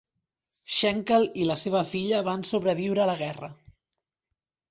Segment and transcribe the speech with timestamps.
[0.75, 3.51] Schenkl i la seva filla van sobreviure a la guerra.